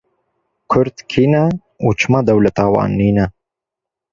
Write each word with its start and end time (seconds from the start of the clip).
Kurd 0.71 0.97
kî 1.09 1.25
ne, 1.31 1.45
û 1.85 1.87
çima 1.99 2.21
dewleta 2.29 2.65
wan 2.73 2.91
nîne? 2.99 3.25